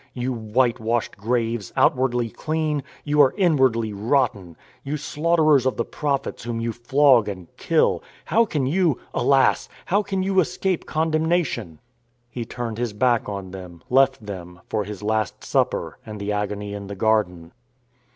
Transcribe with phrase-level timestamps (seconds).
[0.15, 4.55] You white washed graves, outwardly clean, you are inwardly rotten.
[4.83, 9.69] You slaughterers of the prophets whom you flog and kill; how can you— alas!
[9.85, 11.77] how can you escape condemnation?"
[12.31, 16.73] He turned His back on them— left them, for His Last Supper and the agony
[16.73, 17.51] in the Garden.